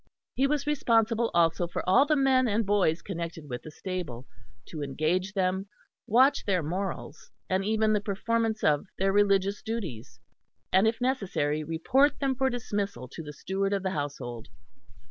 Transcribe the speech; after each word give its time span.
He 0.33 0.47
was 0.47 0.65
responsible 0.65 1.29
also 1.35 1.67
for 1.67 1.87
all 1.87 2.07
the 2.07 2.15
men 2.15 2.47
and 2.47 2.65
boys 2.65 3.03
connected 3.03 3.47
with 3.47 3.61
the 3.61 3.69
stable; 3.69 4.25
to 4.65 4.81
engage 4.81 5.33
them, 5.33 5.67
watch 6.07 6.43
their 6.43 6.63
morals 6.63 7.29
and 7.47 7.63
even 7.63 7.93
the 7.93 8.01
performance 8.01 8.63
of 8.63 8.87
their 8.97 9.11
religious 9.13 9.61
duties, 9.61 10.19
and 10.73 10.87
if 10.87 11.01
necessary 11.01 11.63
report 11.63 12.17
them 12.19 12.33
for 12.33 12.49
dismissal 12.49 13.07
to 13.09 13.21
the 13.21 13.31
steward 13.31 13.73
of 13.73 13.83
the 13.83 13.91
household. 13.91 14.47